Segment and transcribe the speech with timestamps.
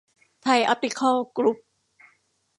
[0.43, 1.57] ไทยออพติคอล กรุ๊ป